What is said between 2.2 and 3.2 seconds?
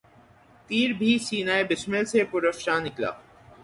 پرافشاں نکلا